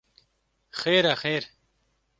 [0.79, 1.43] Xêr e, xêr.